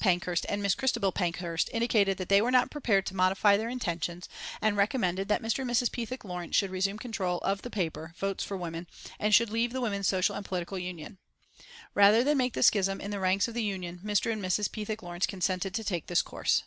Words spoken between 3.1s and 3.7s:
modify their